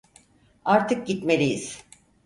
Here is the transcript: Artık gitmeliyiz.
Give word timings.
Artık 0.65 1.07
gitmeliyiz. 1.07 1.83